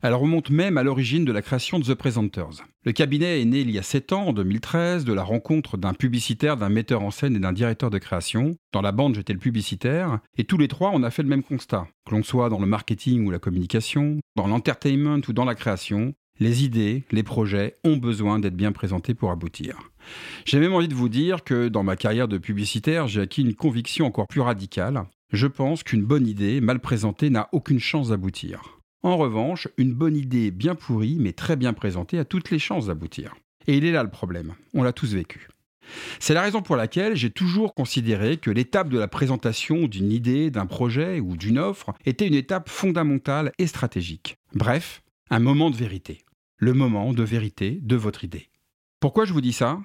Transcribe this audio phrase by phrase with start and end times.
[0.00, 2.62] Elle remonte même à l'origine de la création de The Presenters.
[2.84, 5.92] Le cabinet est né il y a 7 ans, en 2013, de la rencontre d'un
[5.92, 8.54] publicitaire, d'un metteur en scène et d'un directeur de création.
[8.72, 11.42] Dans la bande, j'étais le publicitaire, et tous les trois, on a fait le même
[11.42, 11.88] constat.
[12.06, 16.14] Que l'on soit dans le marketing ou la communication, dans l'entertainment ou dans la création,
[16.38, 19.90] les idées, les projets ont besoin d'être bien présentés pour aboutir.
[20.44, 23.54] J'ai même envie de vous dire que dans ma carrière de publicitaire, j'ai acquis une
[23.56, 25.02] conviction encore plus radicale.
[25.32, 28.77] Je pense qu'une bonne idée, mal présentée, n'a aucune chance d'aboutir.
[29.02, 32.86] En revanche, une bonne idée bien pourrie, mais très bien présentée, a toutes les chances
[32.86, 33.36] d'aboutir.
[33.66, 35.48] Et il est là le problème, on l'a tous vécu.
[36.18, 40.50] C'est la raison pour laquelle j'ai toujours considéré que l'étape de la présentation d'une idée,
[40.50, 44.36] d'un projet ou d'une offre était une étape fondamentale et stratégique.
[44.54, 46.22] Bref, un moment de vérité.
[46.56, 48.48] Le moment de vérité de votre idée.
[49.00, 49.78] Pourquoi je vous dis ça?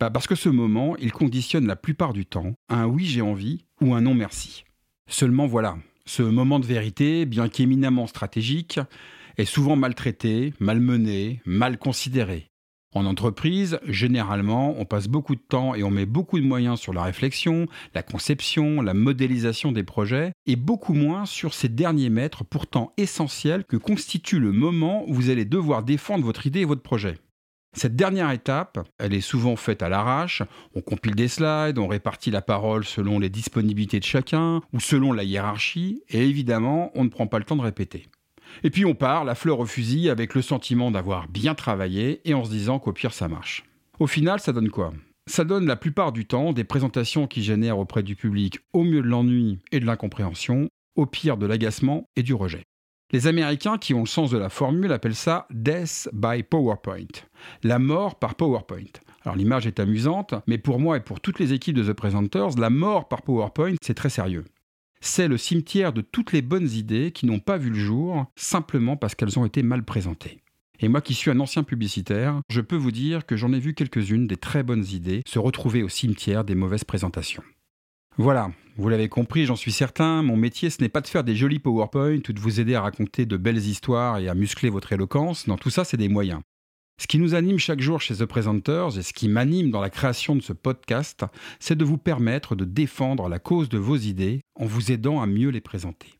[0.00, 3.64] Bah Parce que ce moment, il conditionne la plupart du temps un oui j'ai envie
[3.80, 4.64] ou un non merci.
[5.06, 5.76] Seulement voilà,
[6.10, 8.80] ce moment de vérité, bien qu'éminemment stratégique,
[9.38, 12.48] est souvent maltraité, malmené, mal considéré.
[12.96, 16.92] En entreprise, généralement, on passe beaucoup de temps et on met beaucoup de moyens sur
[16.92, 22.42] la réflexion, la conception, la modélisation des projets, et beaucoup moins sur ces derniers mètres
[22.42, 26.82] pourtant essentiels que constitue le moment où vous allez devoir défendre votre idée et votre
[26.82, 27.18] projet.
[27.72, 30.42] Cette dernière étape, elle est souvent faite à l'arrache.
[30.74, 35.12] On compile des slides, on répartit la parole selon les disponibilités de chacun ou selon
[35.12, 38.08] la hiérarchie, et évidemment, on ne prend pas le temps de répéter.
[38.64, 42.34] Et puis on part, la fleur au fusil, avec le sentiment d'avoir bien travaillé et
[42.34, 43.64] en se disant qu'au pire ça marche.
[44.00, 44.92] Au final, ça donne quoi?
[45.28, 49.02] Ça donne la plupart du temps des présentations qui génèrent auprès du public au mieux
[49.02, 52.64] de l'ennui et de l'incompréhension, au pire de l'agacement et du rejet.
[53.12, 57.08] Les Américains qui ont le sens de la formule appellent ça Death by PowerPoint,
[57.64, 58.92] la mort par PowerPoint.
[59.24, 62.56] Alors l'image est amusante, mais pour moi et pour toutes les équipes de The Presenters,
[62.56, 64.44] la mort par PowerPoint, c'est très sérieux.
[65.00, 68.96] C'est le cimetière de toutes les bonnes idées qui n'ont pas vu le jour simplement
[68.96, 70.38] parce qu'elles ont été mal présentées.
[70.78, 73.74] Et moi qui suis un ancien publicitaire, je peux vous dire que j'en ai vu
[73.74, 77.42] quelques-unes des très bonnes idées se retrouver au cimetière des mauvaises présentations.
[78.22, 81.34] Voilà, vous l'avez compris, j'en suis certain, mon métier ce n'est pas de faire des
[81.34, 84.92] jolis PowerPoint ou de vous aider à raconter de belles histoires et à muscler votre
[84.92, 86.42] éloquence, non, tout ça c'est des moyens.
[87.00, 89.88] Ce qui nous anime chaque jour chez The Presenters et ce qui m'anime dans la
[89.88, 91.24] création de ce podcast,
[91.60, 95.26] c'est de vous permettre de défendre la cause de vos idées en vous aidant à
[95.26, 96.18] mieux les présenter.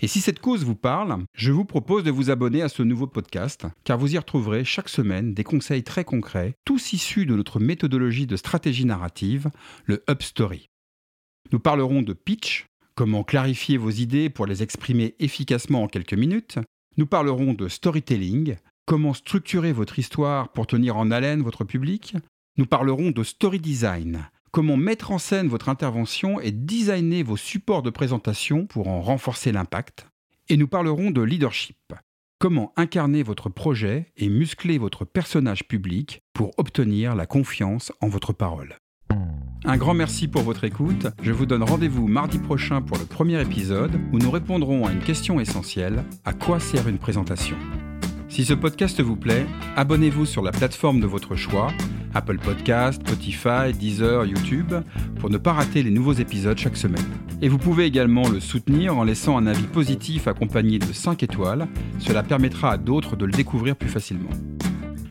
[0.00, 3.06] Et si cette cause vous parle, je vous propose de vous abonner à ce nouveau
[3.06, 7.60] podcast, car vous y retrouverez chaque semaine des conseils très concrets, tous issus de notre
[7.60, 9.50] méthodologie de stratégie narrative,
[9.84, 10.70] le Up Story.
[11.52, 16.58] Nous parlerons de pitch, comment clarifier vos idées pour les exprimer efficacement en quelques minutes.
[16.96, 18.56] Nous parlerons de storytelling,
[18.86, 22.16] comment structurer votre histoire pour tenir en haleine votre public.
[22.56, 27.82] Nous parlerons de story design, comment mettre en scène votre intervention et designer vos supports
[27.82, 30.06] de présentation pour en renforcer l'impact.
[30.48, 31.94] Et nous parlerons de leadership,
[32.38, 38.32] comment incarner votre projet et muscler votre personnage public pour obtenir la confiance en votre
[38.32, 38.76] parole.
[39.66, 41.06] Un grand merci pour votre écoute.
[41.22, 45.00] Je vous donne rendez-vous mardi prochain pour le premier épisode où nous répondrons à une
[45.00, 46.04] question essentielle.
[46.26, 47.56] À quoi sert une présentation?
[48.28, 49.46] Si ce podcast vous plaît,
[49.76, 51.72] abonnez-vous sur la plateforme de votre choix,
[52.12, 54.74] Apple Podcast, Spotify, Deezer, YouTube,
[55.18, 57.06] pour ne pas rater les nouveaux épisodes chaque semaine.
[57.40, 61.68] Et vous pouvez également le soutenir en laissant un avis positif accompagné de 5 étoiles,
[62.00, 64.30] cela permettra à d'autres de le découvrir plus facilement.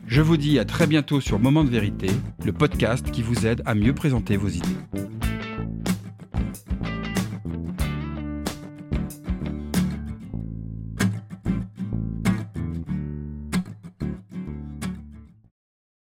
[0.06, 2.08] Je vous dis à très bientôt sur Moment de vérité,
[2.44, 5.13] le podcast qui vous aide à mieux présenter vos idées.